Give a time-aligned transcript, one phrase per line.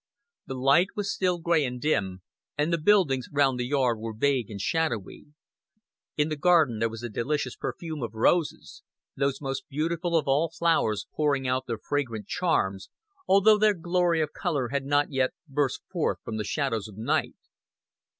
[0.47, 2.23] The light was still gray and dim,
[2.57, 5.27] and the buildings round the yard were vague and shadowy.
[6.17, 8.81] In the garden there was a delicious perfume of roses
[9.15, 12.89] those most beautiful of all flowers pouring out their fragrant charms,
[13.27, 17.35] although their glory of color had not yet burst forth from the shadows of night.